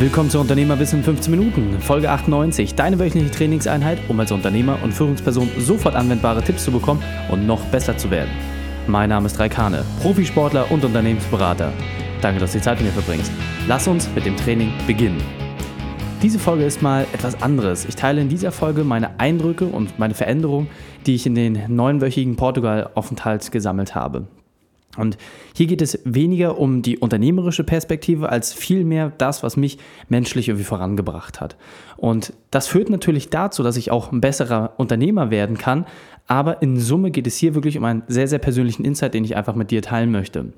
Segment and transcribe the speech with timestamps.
[0.00, 4.94] Willkommen zu Unternehmerwissen in 15 Minuten, Folge 98, deine wöchentliche Trainingseinheit, um als Unternehmer und
[4.94, 8.30] Führungsperson sofort anwendbare Tipps zu bekommen und noch besser zu werden.
[8.86, 11.72] Mein Name ist Raikane, Profisportler und Unternehmensberater.
[12.20, 13.32] Danke, dass du die Zeit mit mir verbringst.
[13.66, 15.20] Lass uns mit dem Training beginnen.
[16.22, 17.84] Diese Folge ist mal etwas anderes.
[17.84, 20.68] Ich teile in dieser Folge meine Eindrücke und meine Veränderungen,
[21.06, 24.28] die ich in den neunwöchigen Portugal-Aufenthalt gesammelt habe.
[24.98, 25.16] Und
[25.54, 29.78] hier geht es weniger um die unternehmerische Perspektive als vielmehr das, was mich
[30.08, 31.56] menschlich irgendwie vorangebracht hat.
[31.96, 35.86] Und das führt natürlich dazu, dass ich auch ein besserer Unternehmer werden kann.
[36.26, 39.36] Aber in Summe geht es hier wirklich um einen sehr, sehr persönlichen Insight, den ich
[39.36, 40.52] einfach mit dir teilen möchte.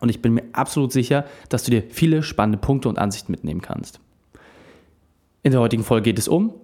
[0.00, 3.62] Und ich bin mir absolut sicher, dass du dir viele spannende Punkte und Ansichten mitnehmen
[3.62, 4.00] kannst.
[5.42, 6.54] In der heutigen Folge geht es um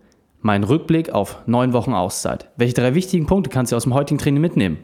[0.40, 2.48] meinen Rückblick auf neun Wochen Auszeit.
[2.56, 4.78] Welche drei wichtigen Punkte kannst du aus dem heutigen Training mitnehmen?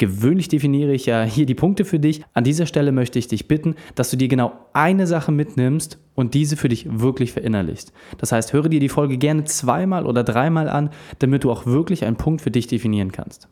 [0.00, 2.22] Gewöhnlich definiere ich ja hier die Punkte für dich.
[2.32, 6.32] An dieser Stelle möchte ich dich bitten, dass du dir genau eine Sache mitnimmst und
[6.32, 7.92] diese für dich wirklich verinnerlichst.
[8.16, 12.06] Das heißt, höre dir die Folge gerne zweimal oder dreimal an, damit du auch wirklich
[12.06, 13.50] einen Punkt für dich definieren kannst.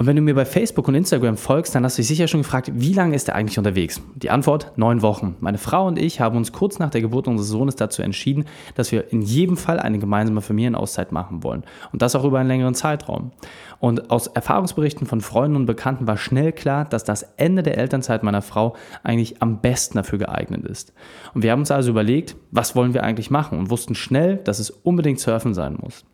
[0.00, 2.40] Und wenn du mir bei Facebook und Instagram folgst, dann hast du dich sicher schon
[2.40, 4.00] gefragt, wie lange ist er eigentlich unterwegs?
[4.14, 5.36] Die Antwort, neun Wochen.
[5.40, 8.92] Meine Frau und ich haben uns kurz nach der Geburt unseres Sohnes dazu entschieden, dass
[8.92, 11.64] wir in jedem Fall eine gemeinsame Familienauszeit machen wollen.
[11.92, 13.32] Und das auch über einen längeren Zeitraum.
[13.78, 18.22] Und aus Erfahrungsberichten von Freunden und Bekannten war schnell klar, dass das Ende der Elternzeit
[18.22, 20.94] meiner Frau eigentlich am besten dafür geeignet ist.
[21.34, 24.60] Und wir haben uns also überlegt, was wollen wir eigentlich machen und wussten schnell, dass
[24.60, 26.06] es unbedingt Surfen sein muss.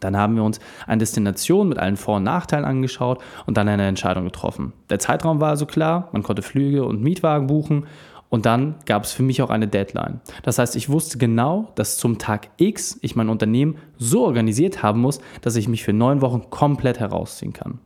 [0.00, 3.86] Dann haben wir uns eine Destination mit allen Vor- und Nachteilen angeschaut und dann eine
[3.86, 4.72] Entscheidung getroffen.
[4.88, 7.86] Der Zeitraum war also klar, man konnte Flüge und Mietwagen buchen
[8.30, 10.20] und dann gab es für mich auch eine Deadline.
[10.44, 15.00] Das heißt, ich wusste genau, dass zum Tag X ich mein Unternehmen so organisiert haben
[15.00, 17.80] muss, dass ich mich für neun Wochen komplett herausziehen kann.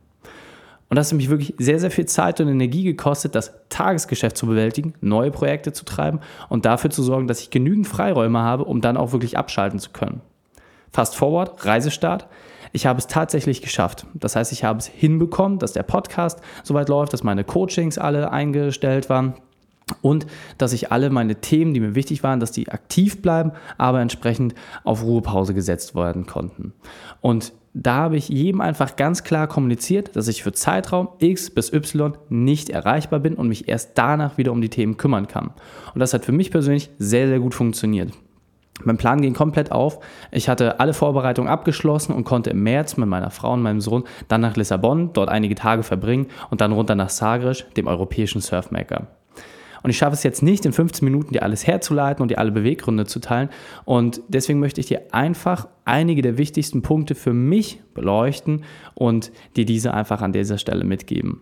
[0.87, 4.45] Und das hat mich wirklich sehr, sehr viel Zeit und Energie gekostet, das Tagesgeschäft zu
[4.45, 8.81] bewältigen, neue Projekte zu treiben und dafür zu sorgen, dass ich genügend Freiräume habe, um
[8.81, 10.21] dann auch wirklich abschalten zu können.
[10.95, 12.25] Fast Forward, Reisestart.
[12.71, 14.07] Ich habe es tatsächlich geschafft.
[14.13, 18.31] Das heißt, ich habe es hinbekommen, dass der Podcast soweit läuft, dass meine Coachings alle
[18.31, 19.33] eingestellt waren
[20.01, 20.25] und
[20.57, 24.55] dass ich alle meine Themen, die mir wichtig waren, dass die aktiv bleiben, aber entsprechend
[24.85, 26.71] auf Ruhepause gesetzt werden konnten.
[27.19, 31.73] Und da habe ich jedem einfach ganz klar kommuniziert, dass ich für Zeitraum X bis
[31.73, 35.51] Y nicht erreichbar bin und mich erst danach wieder um die Themen kümmern kann.
[35.93, 38.13] Und das hat für mich persönlich sehr, sehr gut funktioniert.
[38.83, 39.99] Mein Plan ging komplett auf.
[40.31, 44.03] Ich hatte alle Vorbereitungen abgeschlossen und konnte im März mit meiner Frau und meinem Sohn
[44.27, 49.07] dann nach Lissabon, dort einige Tage verbringen und dann runter nach Sagres, dem europäischen Surfmaker.
[49.81, 52.51] Und ich schaffe es jetzt nicht, in 15 Minuten dir alles herzuleiten und dir alle
[52.51, 53.49] Beweggründe zu teilen.
[53.85, 58.63] Und deswegen möchte ich dir einfach einige der wichtigsten Punkte für mich beleuchten
[58.95, 61.39] und dir diese einfach an dieser Stelle mitgeben.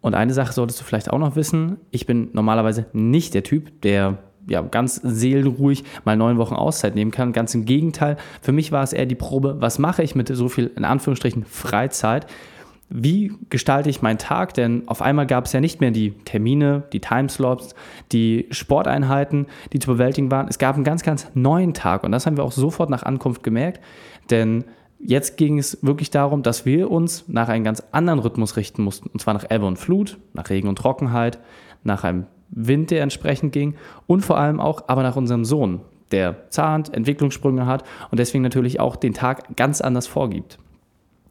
[0.00, 1.76] Und eine Sache solltest du vielleicht auch noch wissen.
[1.92, 7.10] Ich bin normalerweise nicht der Typ, der ja, ganz seelenruhig mal neun Wochen Auszeit nehmen
[7.10, 7.32] kann.
[7.32, 10.48] Ganz im Gegenteil, für mich war es eher die Probe, was mache ich mit so
[10.48, 12.26] viel in Anführungsstrichen Freizeit?
[12.94, 14.52] Wie gestalte ich meinen Tag?
[14.52, 17.74] Denn auf einmal gab es ja nicht mehr die Termine, die Timeslots,
[18.12, 20.46] die Sporteinheiten, die zu bewältigen waren.
[20.48, 23.42] Es gab einen ganz, ganz neuen Tag und das haben wir auch sofort nach Ankunft
[23.42, 23.80] gemerkt,
[24.30, 24.64] denn
[24.98, 29.08] jetzt ging es wirklich darum, dass wir uns nach einem ganz anderen Rhythmus richten mussten.
[29.08, 31.38] Und zwar nach Ebbe und Flut, nach Regen und Trockenheit,
[31.84, 33.74] nach einem Wind, der entsprechend ging
[34.06, 35.80] und vor allem auch aber nach unserem Sohn,
[36.12, 40.58] der zahnt, Entwicklungssprünge hat und deswegen natürlich auch den Tag ganz anders vorgibt.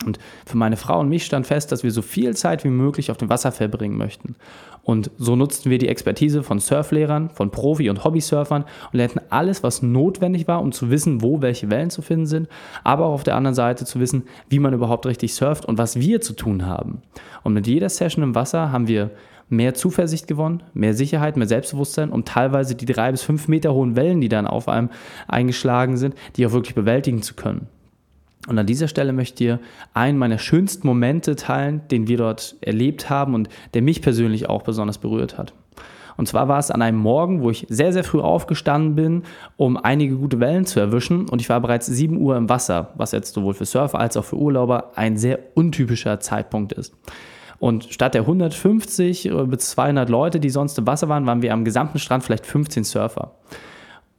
[0.06, 3.12] Und für meine Frau und mich stand fest, dass wir so viel Zeit wie möglich
[3.12, 4.36] auf dem Wasser verbringen möchten.
[4.84, 9.62] Und so nutzten wir die Expertise von Surflehrern, von Profi- und Hobbysurfern und lernten alles,
[9.62, 12.48] was notwendig war, um zu wissen, wo welche Wellen zu finden sind,
[12.84, 16.00] aber auch auf der anderen Seite zu wissen, wie man überhaupt richtig surft und was
[16.00, 17.04] wir zu tun haben.
[17.44, 19.12] Und mit jeder Session im Wasser haben wir
[19.50, 23.96] mehr Zuversicht gewonnen, mehr Sicherheit, mehr Selbstbewusstsein, um teilweise die drei bis fünf Meter hohen
[23.96, 24.90] Wellen, die dann auf einem
[25.28, 27.68] eingeschlagen sind, die auch wirklich bewältigen zu können.
[28.48, 29.60] Und an dieser Stelle möchte ich dir
[29.94, 34.64] einen meiner schönsten Momente teilen, den wir dort erlebt haben und der mich persönlich auch
[34.64, 35.54] besonders berührt hat.
[36.18, 39.24] Und zwar war es an einem Morgen, wo ich sehr, sehr früh aufgestanden bin,
[39.58, 41.28] um einige gute Wellen zu erwischen.
[41.30, 44.26] Und ich war bereits 7 Uhr im Wasser, was jetzt sowohl für Surfer als auch
[44.26, 46.94] für Urlauber ein sehr untypischer Zeitpunkt ist.
[47.60, 51.64] Und statt der 150 bis 200 Leute, die sonst im Wasser waren, waren wir am
[51.64, 53.36] gesamten Strand vielleicht 15 Surfer.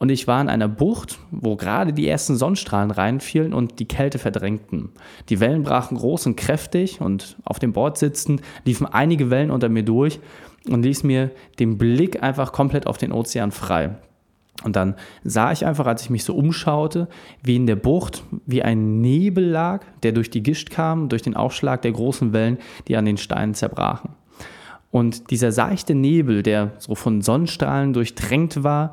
[0.02, 4.18] Und ich war in einer Bucht, wo gerade die ersten Sonnenstrahlen reinfielen und die Kälte
[4.18, 4.88] verdrängten.
[5.28, 9.68] Die Wellen brachen groß und kräftig und auf dem Board sitzend liefen einige Wellen unter
[9.68, 10.18] mir durch
[10.68, 13.94] und ließ mir den Blick einfach komplett auf den Ozean frei.
[14.64, 17.06] Und dann sah ich einfach, als ich mich so umschaute,
[17.44, 21.36] wie in der Bucht wie ein Nebel lag, der durch die Gischt kam, durch den
[21.36, 22.58] Aufschlag der großen Wellen,
[22.88, 24.16] die an den Steinen zerbrachen.
[24.92, 28.92] Und dieser seichte Nebel, der so von Sonnenstrahlen durchtränkt war,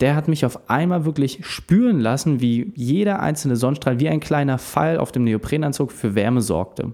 [0.00, 4.58] der hat mich auf einmal wirklich spüren lassen, wie jeder einzelne Sonnenstrahl wie ein kleiner
[4.58, 6.92] Pfeil auf dem Neoprenanzug für Wärme sorgte.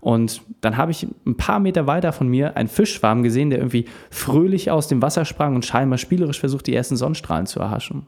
[0.00, 3.86] Und dann habe ich ein paar Meter weiter von mir einen Fischschwarm gesehen, der irgendwie
[4.10, 8.06] fröhlich aus dem Wasser sprang und scheinbar spielerisch versucht, die ersten Sonnenstrahlen zu erhaschen.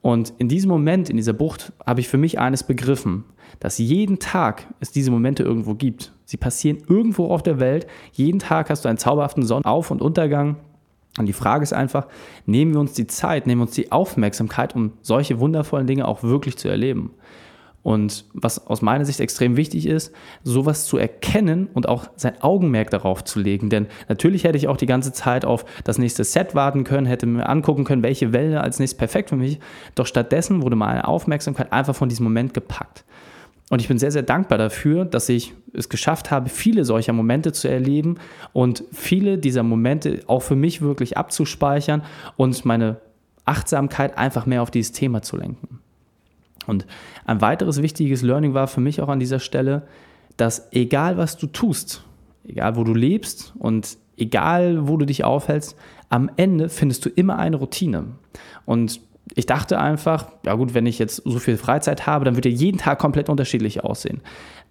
[0.00, 3.24] Und in diesem Moment, in dieser Bucht, habe ich für mich eines begriffen,
[3.60, 6.12] dass jeden Tag es diese Momente irgendwo gibt.
[6.24, 7.86] Sie passieren irgendwo auf der Welt.
[8.12, 10.56] Jeden Tag hast du einen zauberhaften Sonnenauf- und Untergang.
[11.18, 12.06] Und die Frage ist einfach,
[12.46, 16.22] nehmen wir uns die Zeit, nehmen wir uns die Aufmerksamkeit, um solche wundervollen Dinge auch
[16.22, 17.10] wirklich zu erleben.
[17.82, 20.12] Und was aus meiner Sicht extrem wichtig ist,
[20.44, 23.70] sowas zu erkennen und auch sein Augenmerk darauf zu legen.
[23.70, 27.26] Denn natürlich hätte ich auch die ganze Zeit auf das nächste Set warten können, hätte
[27.26, 29.58] mir angucken können, welche Welle als nächstes perfekt für mich.
[29.96, 33.04] Doch stattdessen wurde meine Aufmerksamkeit einfach von diesem Moment gepackt.
[33.72, 37.52] Und ich bin sehr, sehr dankbar dafür, dass ich es geschafft habe, viele solcher Momente
[37.52, 38.18] zu erleben
[38.52, 42.02] und viele dieser Momente auch für mich wirklich abzuspeichern
[42.36, 43.00] und meine
[43.46, 45.78] Achtsamkeit einfach mehr auf dieses Thema zu lenken.
[46.66, 46.86] Und
[47.24, 49.84] ein weiteres wichtiges Learning war für mich auch an dieser Stelle,
[50.36, 52.04] dass egal was du tust,
[52.46, 55.76] egal wo du lebst und egal wo du dich aufhältst,
[56.10, 58.04] am Ende findest du immer eine Routine.
[58.66, 59.00] Und
[59.34, 62.50] ich dachte einfach, ja gut, wenn ich jetzt so viel Freizeit habe, dann wird ja
[62.50, 64.20] jeden Tag komplett unterschiedlich aussehen.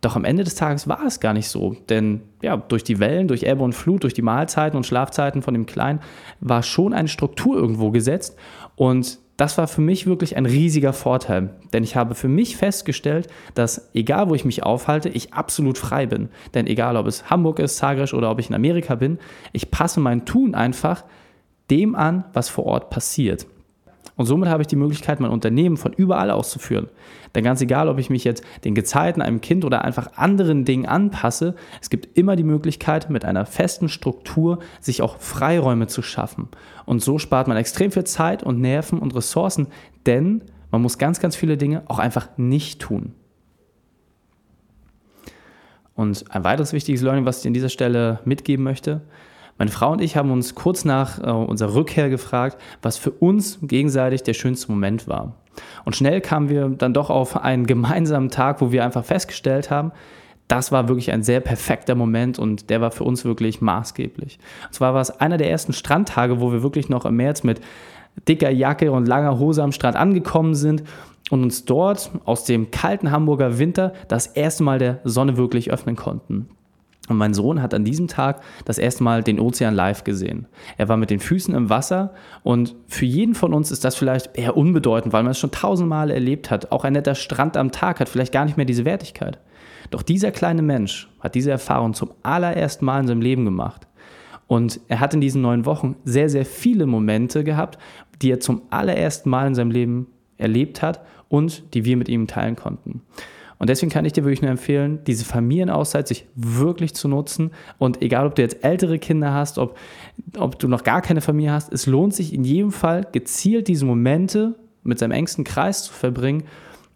[0.02, 3.28] Doch am Ende des Tages war es gar nicht so, denn ja, durch die Wellen,
[3.28, 6.00] durch Ebbe und Flut, durch die Mahlzeiten und Schlafzeiten von dem Kleinen
[6.40, 8.36] war schon eine Struktur irgendwo gesetzt
[8.76, 13.28] und das war für mich wirklich ein riesiger Vorteil, denn ich habe für mich festgestellt,
[13.56, 16.30] dass egal wo ich mich aufhalte, ich absolut frei bin.
[16.54, 19.18] Denn egal ob es Hamburg ist, Zagreb oder ob ich in Amerika bin,
[19.52, 21.06] ich passe mein Tun einfach
[21.72, 23.48] dem an, was vor Ort passiert.
[24.16, 26.90] Und somit habe ich die Möglichkeit, mein Unternehmen von überall auszuführen.
[27.34, 30.86] Denn ganz egal, ob ich mich jetzt den Gezeiten, einem Kind oder einfach anderen Dingen
[30.86, 36.50] anpasse, es gibt immer die Möglichkeit, mit einer festen Struktur sich auch Freiräume zu schaffen.
[36.86, 39.68] Und so spart man extrem viel Zeit und Nerven und Ressourcen,
[40.06, 43.14] denn man muss ganz, ganz viele Dinge auch einfach nicht tun.
[45.96, 49.02] Und ein weiteres wichtiges Learning, was ich an dieser Stelle mitgeben möchte,
[49.62, 53.60] meine Frau und ich haben uns kurz nach äh, unserer Rückkehr gefragt, was für uns
[53.62, 55.36] gegenseitig der schönste Moment war.
[55.86, 59.92] Und schnell kamen wir dann doch auf einen gemeinsamen Tag, wo wir einfach festgestellt haben,
[60.48, 64.40] das war wirklich ein sehr perfekter Moment und der war für uns wirklich maßgeblich.
[64.66, 67.62] Und zwar war es einer der ersten Strandtage, wo wir wirklich noch im März mit
[68.28, 70.82] dicker Jacke und langer Hose am Strand angekommen sind
[71.30, 75.96] und uns dort aus dem kalten Hamburger Winter das erste Mal der Sonne wirklich öffnen
[75.96, 76.50] konnten.
[77.10, 80.48] Und mein Sohn hat an diesem Tag das erste Mal den Ozean live gesehen.
[80.78, 82.14] Er war mit den Füßen im Wasser
[82.44, 86.12] und für jeden von uns ist das vielleicht eher unbedeutend, weil man es schon tausendmal
[86.12, 86.72] erlebt hat.
[86.72, 89.40] Auch ein netter Strand am Tag hat vielleicht gar nicht mehr diese Wertigkeit.
[89.90, 93.88] Doch dieser kleine Mensch hat diese Erfahrung zum allerersten Mal in seinem Leben gemacht.
[94.48, 97.78] Und er hat in diesen neun Wochen sehr, sehr viele Momente gehabt,
[98.22, 100.08] die er zum allerersten Mal in seinem Leben
[100.38, 103.02] erlebt hat und die wir mit ihm teilen konnten.
[103.62, 107.52] Und deswegen kann ich dir wirklich nur empfehlen, diese Familienauszeit sich wirklich zu nutzen.
[107.78, 109.78] Und egal, ob du jetzt ältere Kinder hast, ob,
[110.36, 113.86] ob du noch gar keine Familie hast, es lohnt sich in jedem Fall gezielt diese
[113.86, 116.46] Momente mit seinem engsten Kreis zu verbringen,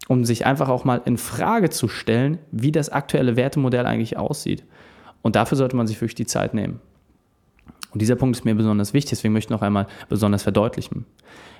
[0.08, 4.64] um sich einfach auch mal in Frage zu stellen, wie das aktuelle Wertemodell eigentlich aussieht.
[5.22, 6.80] Und dafür sollte man sich wirklich die Zeit nehmen.
[7.92, 11.06] Und dieser Punkt ist mir besonders wichtig, deswegen möchte ich noch einmal besonders verdeutlichen.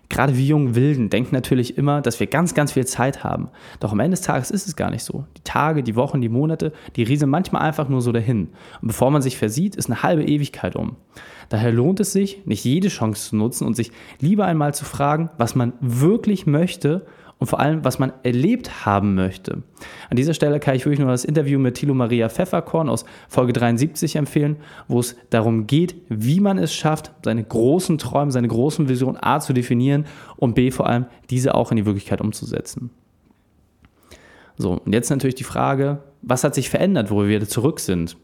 [0.09, 3.49] Gerade wir jungen Wilden denken natürlich immer, dass wir ganz, ganz viel Zeit haben.
[3.80, 5.25] Doch am Ende des Tages ist es gar nicht so.
[5.37, 8.50] Die Tage, die Wochen, die Monate, die rieseln manchmal einfach nur so dahin.
[8.80, 10.97] Und bevor man sich versieht, ist eine halbe Ewigkeit um.
[11.49, 13.90] Daher lohnt es sich, nicht jede Chance zu nutzen und sich
[14.21, 17.06] lieber einmal zu fragen, was man wirklich möchte
[17.38, 19.62] und vor allem, was man erlebt haben möchte.
[20.09, 23.52] An dieser Stelle kann ich wirklich nur das Interview mit Thilo Maria Pfefferkorn aus Folge
[23.52, 24.57] 73 empfehlen,
[24.88, 29.40] wo es darum geht, wie man es schafft, seine großen Träume, seine großen Visionen A
[29.40, 32.90] zu definieren und B vor allem diese auch in die Wirklichkeit umzusetzen.
[34.57, 38.16] So, und jetzt natürlich die Frage, was hat sich verändert, wo wir wieder zurück sind?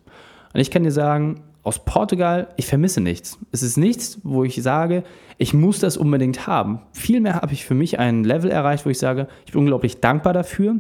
[0.55, 3.39] Und ich kann dir sagen, aus Portugal, ich vermisse nichts.
[3.53, 5.05] Es ist nichts, wo ich sage,
[5.39, 6.81] ich muss das unbedingt haben.
[6.93, 10.33] Vielmehr habe ich für mich ein Level erreicht, wo ich sage, ich bin unglaublich dankbar
[10.33, 10.77] dafür,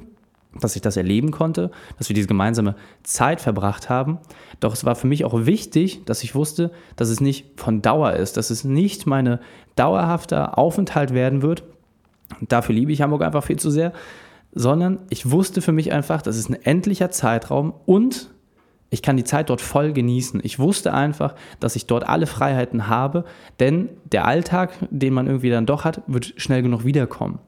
[0.61, 2.75] dass ich das erleben konnte, dass wir diese gemeinsame
[3.05, 4.19] Zeit verbracht haben.
[4.61, 8.15] Doch es war für mich auch wichtig, dass ich wusste, dass es nicht von Dauer
[8.15, 9.41] ist, dass es nicht meine
[9.77, 11.63] dauerhafter Aufenthalt werden wird.
[12.41, 13.93] Dafür liebe ich Hamburg einfach viel zu sehr,
[14.53, 18.32] sondern ich wusste für mich einfach, das ist ein endlicher Zeitraum und
[18.93, 20.41] ich kann die Zeit dort voll genießen.
[20.45, 23.25] Ich wusste einfach, dass ich dort alle Freiheiten habe,
[23.59, 27.39] denn der Alltag, den man irgendwie dann doch hat, wird schnell genug wiederkommen.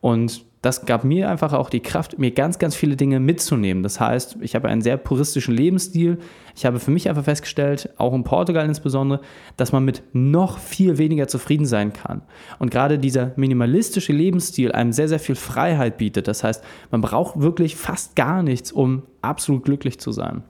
[0.00, 3.84] Und das gab mir einfach auch die Kraft, mir ganz, ganz viele Dinge mitzunehmen.
[3.84, 6.18] Das heißt, ich habe einen sehr puristischen Lebensstil.
[6.56, 9.20] Ich habe für mich einfach festgestellt, auch in Portugal insbesondere,
[9.56, 12.22] dass man mit noch viel weniger zufrieden sein kann.
[12.58, 16.26] Und gerade dieser minimalistische Lebensstil einem sehr, sehr viel Freiheit bietet.
[16.26, 20.42] Das heißt, man braucht wirklich fast gar nichts, um absolut glücklich zu sein.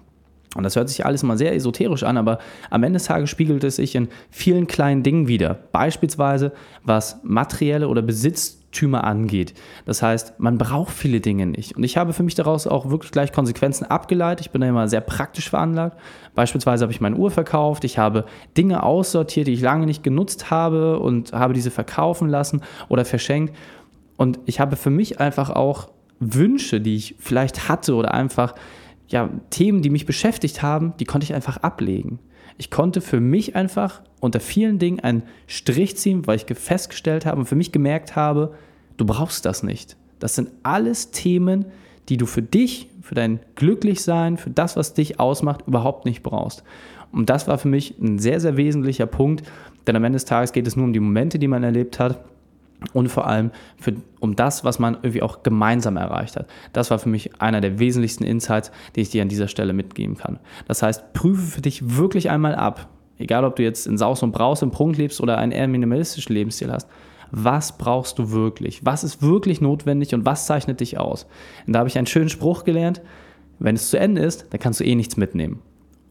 [0.55, 3.65] Und das hört sich alles mal sehr esoterisch an, aber am Ende des Tages spiegelt
[3.65, 5.55] es sich in vielen kleinen Dingen wieder.
[5.73, 6.53] Beispielsweise,
[6.85, 9.55] was materielle oder Besitztümer angeht.
[9.87, 11.77] Das heißt, man braucht viele Dinge nicht.
[11.77, 14.47] Und ich habe für mich daraus auch wirklich gleich Konsequenzen abgeleitet.
[14.47, 15.99] Ich bin da immer sehr praktisch veranlagt.
[16.35, 17.85] Beispielsweise habe ich meine Uhr verkauft.
[17.85, 22.61] Ich habe Dinge aussortiert, die ich lange nicht genutzt habe und habe diese verkaufen lassen
[22.91, 23.55] oder verschenkt.
[24.19, 25.89] Und ich habe für mich einfach auch
[26.21, 28.55] Wünsche, die ich vielleicht hatte oder einfach
[29.13, 32.19] ja, Themen, die mich beschäftigt haben, die konnte ich einfach ablegen.
[32.59, 37.41] Ich konnte für mich einfach unter vielen Dingen einen Strich ziehen, weil ich festgestellt habe
[37.41, 38.55] und für mich gemerkt habe,
[38.97, 39.97] du brauchst das nicht.
[40.19, 41.67] Das sind alles Themen,
[42.09, 46.63] die du für dich, für dein Glücklichsein, für das, was dich ausmacht, überhaupt nicht brauchst.
[47.11, 49.45] Und das war für mich ein sehr, sehr wesentlicher Punkt,
[49.87, 52.25] denn am Ende des Tages geht es nur um die Momente, die man erlebt hat
[52.93, 56.47] und vor allem für, um das, was man irgendwie auch gemeinsam erreicht hat.
[56.73, 60.17] Das war für mich einer der wesentlichsten Insights, die ich dir an dieser Stelle mitgeben
[60.17, 60.39] kann.
[60.67, 64.33] Das heißt, prüfe für dich wirklich einmal ab, egal ob du jetzt in Saus und
[64.33, 66.89] Braus im Prunk lebst oder einen eher minimalistischen Lebensstil hast,
[67.31, 68.85] was brauchst du wirklich?
[68.85, 71.27] Was ist wirklich notwendig und was zeichnet dich aus?
[71.67, 73.01] Und da habe ich einen schönen Spruch gelernt,
[73.59, 75.63] wenn es zu Ende ist, dann kannst du eh nichts mitnehmen.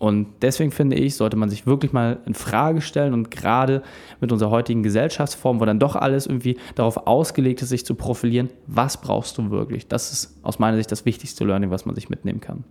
[0.01, 3.83] Und deswegen finde ich, sollte man sich wirklich mal in Frage stellen und gerade
[4.19, 8.49] mit unserer heutigen Gesellschaftsform, wo dann doch alles irgendwie darauf ausgelegt ist, sich zu profilieren,
[8.65, 9.87] was brauchst du wirklich?
[9.87, 12.63] Das ist aus meiner Sicht das wichtigste Learning, was man sich mitnehmen kann.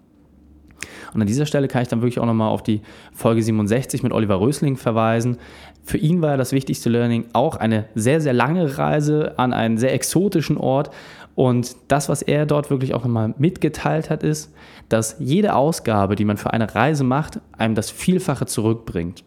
[1.14, 2.80] Und an dieser Stelle kann ich dann wirklich auch nochmal auf die
[3.12, 5.38] Folge 67 mit Oliver Rösling verweisen.
[5.82, 9.92] Für ihn war das wichtigste Learning auch eine sehr, sehr lange Reise an einen sehr
[9.92, 10.90] exotischen Ort.
[11.34, 14.52] Und das, was er dort wirklich auch nochmal mitgeteilt hat, ist,
[14.88, 19.24] dass jede Ausgabe, die man für eine Reise macht, einem das Vielfache zurückbringt.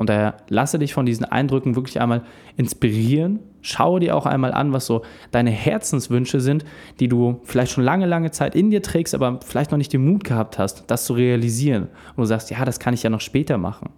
[0.00, 2.22] Und daher lasse dich von diesen Eindrücken wirklich einmal
[2.56, 3.40] inspirieren.
[3.60, 6.64] Schaue dir auch einmal an, was so deine Herzenswünsche sind,
[7.00, 10.02] die du vielleicht schon lange, lange Zeit in dir trägst, aber vielleicht noch nicht den
[10.02, 11.88] Mut gehabt hast, das zu realisieren.
[12.16, 13.90] Und du sagst, ja, das kann ich ja noch später machen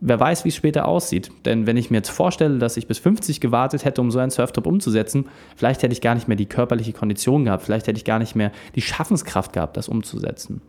[0.00, 1.30] wer weiß, wie es später aussieht.
[1.44, 4.30] Denn wenn ich mir jetzt vorstelle, dass ich bis 50 gewartet hätte, um so einen
[4.30, 5.26] Surftop umzusetzen,
[5.56, 8.36] vielleicht hätte ich gar nicht mehr die körperliche Kondition gehabt, vielleicht hätte ich gar nicht
[8.36, 10.60] mehr die Schaffenskraft gehabt, das umzusetzen.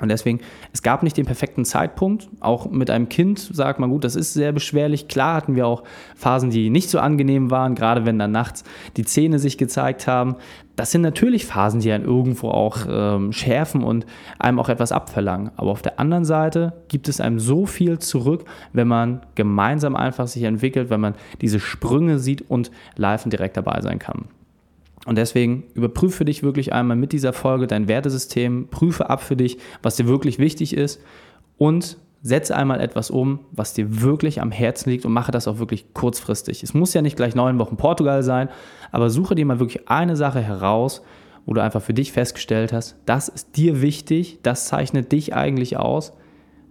[0.00, 0.40] Und deswegen,
[0.72, 2.28] es gab nicht den perfekten Zeitpunkt.
[2.40, 5.06] Auch mit einem Kind sagt man, gut, das ist sehr beschwerlich.
[5.06, 5.84] Klar hatten wir auch
[6.16, 8.64] Phasen, die nicht so angenehm waren, gerade wenn dann nachts
[8.96, 10.34] die Zähne sich gezeigt haben.
[10.74, 14.04] Das sind natürlich Phasen, die einen irgendwo auch ähm, schärfen und
[14.40, 15.52] einem auch etwas abverlangen.
[15.56, 20.26] Aber auf der anderen Seite gibt es einem so viel zurück, wenn man gemeinsam einfach
[20.26, 24.24] sich entwickelt, wenn man diese Sprünge sieht und live und direkt dabei sein kann.
[25.06, 29.58] Und deswegen überprüfe dich wirklich einmal mit dieser Folge dein Wertesystem, prüfe ab für dich,
[29.82, 31.00] was dir wirklich wichtig ist
[31.58, 35.58] und setze einmal etwas um, was dir wirklich am Herzen liegt und mache das auch
[35.58, 36.62] wirklich kurzfristig.
[36.62, 38.48] Es muss ja nicht gleich neun Wochen Portugal sein,
[38.92, 41.02] aber suche dir mal wirklich eine Sache heraus,
[41.44, 45.76] wo du einfach für dich festgestellt hast, das ist dir wichtig, das zeichnet dich eigentlich
[45.76, 46.14] aus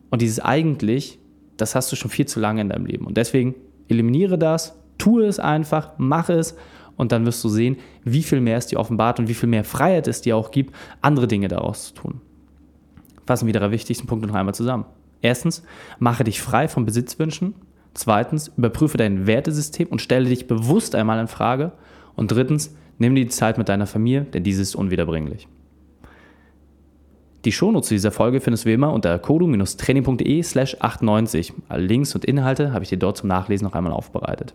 [0.09, 1.19] und dieses eigentlich,
[1.57, 3.05] das hast du schon viel zu lange in deinem Leben.
[3.05, 3.53] Und deswegen
[3.87, 6.55] eliminiere das, tue es einfach, mache es
[6.97, 9.63] und dann wirst du sehen, wie viel mehr es dir offenbart und wie viel mehr
[9.63, 12.21] Freiheit es dir auch gibt, andere Dinge daraus zu tun.
[13.25, 14.85] Fassen wir die drei wichtigsten Punkte noch einmal zusammen.
[15.21, 15.63] Erstens,
[15.99, 17.55] mache dich frei von Besitzwünschen.
[17.93, 21.71] Zweitens, überprüfe dein Wertesystem und stelle dich bewusst einmal in Frage.
[22.15, 25.47] Und drittens, nimm dir die Zeit mit deiner Familie, denn diese ist unwiederbringlich.
[27.45, 31.53] Die Shownotes zu dieser Folge findest du wie immer unter kodu-training.de slash 98.
[31.67, 34.53] Alle Links und Inhalte habe ich dir dort zum Nachlesen noch einmal aufbereitet.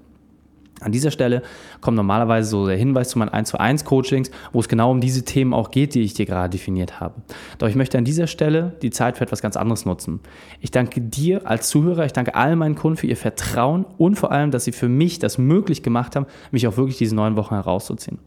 [0.80, 1.42] An dieser Stelle
[1.80, 5.00] kommt normalerweise so der Hinweis zu meinen 1 zu 1 Coachings, wo es genau um
[5.00, 7.14] diese Themen auch geht, die ich dir gerade definiert habe.
[7.58, 10.20] Doch ich möchte an dieser Stelle die Zeit für etwas ganz anderes nutzen.
[10.60, 14.30] Ich danke dir als Zuhörer, ich danke all meinen Kunden für ihr Vertrauen und vor
[14.30, 17.54] allem, dass sie für mich das möglich gemacht haben, mich auch wirklich diese neun Wochen
[17.54, 18.18] herauszuziehen.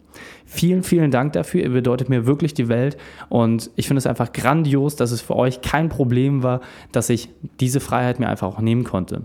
[0.46, 1.64] Vielen, vielen Dank dafür.
[1.64, 2.98] Ihr bedeutet mir wirklich die Welt
[3.30, 7.30] und ich finde es einfach grandios, dass es für euch kein Problem war, dass ich
[7.60, 9.22] diese Freiheit mir einfach auch nehmen konnte.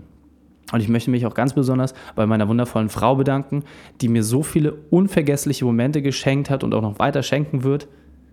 [0.71, 3.63] Und ich möchte mich auch ganz besonders bei meiner wundervollen Frau bedanken,
[4.01, 7.87] die mir so viele unvergessliche Momente geschenkt hat und auch noch weiter schenken wird.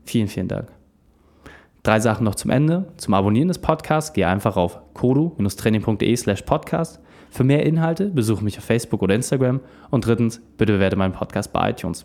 [0.04, 0.68] Vielen, vielen Dank.
[1.84, 2.86] Drei Sachen noch zum Ende.
[2.96, 6.98] Zum Abonnieren des Podcasts gehe einfach auf kodu-training.de slash podcast.
[7.30, 9.60] Für mehr Inhalte besuche mich auf Facebook oder Instagram.
[9.90, 12.04] Und drittens, bitte bewerte meinen Podcast bei iTunes.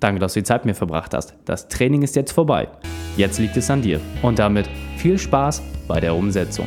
[0.00, 1.34] Danke, dass du die Zeit mit mir verbracht hast.
[1.44, 2.68] Das Training ist jetzt vorbei.
[3.16, 4.00] Jetzt liegt es an dir.
[4.22, 6.66] Und damit viel Spaß bei der Umsetzung.